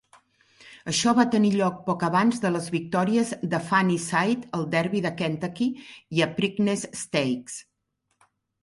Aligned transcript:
Això 0.91 1.11
va 1.19 1.25
tenir 1.35 1.51
lloc 1.55 1.77
poc 1.89 2.05
abans 2.07 2.41
de 2.45 2.51
les 2.57 2.69
victòries 2.77 3.35
de 3.53 3.61
Funny 3.69 4.01
Cide 4.07 4.51
al 4.61 4.67
Derbi 4.75 5.03
de 5.09 5.15
Kentucky 5.23 5.71
i 6.19 6.29
a 6.29 6.31
Preakness 6.41 6.89
Stakes. 7.07 7.63